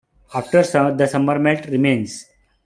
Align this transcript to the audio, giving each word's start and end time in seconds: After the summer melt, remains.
After 0.33 0.63
the 0.97 1.05
summer 1.07 1.37
melt, 1.37 1.67
remains. 1.67 2.25